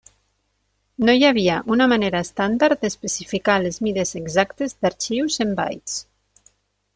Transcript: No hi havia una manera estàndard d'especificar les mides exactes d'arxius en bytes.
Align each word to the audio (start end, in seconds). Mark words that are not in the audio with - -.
No 1.09 1.13
hi 1.17 1.25
havia 1.27 1.57
una 1.75 1.85
manera 1.91 2.21
estàndard 2.27 2.81
d'especificar 2.85 3.59
les 3.67 3.77
mides 3.89 4.15
exactes 4.21 4.75
d'arxius 4.81 5.39
en 5.47 5.55
bytes. 5.61 6.01